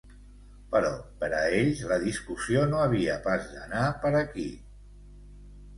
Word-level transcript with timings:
Però 0.75 0.89
per 1.19 1.29
a 1.39 1.41
ells 1.59 1.83
la 1.91 1.99
discussió 2.05 2.65
no 2.73 2.81
havia 2.87 3.19
pas 3.29 3.47
d'anar 3.53 3.87
per 4.07 4.17
aquí. 4.25 4.49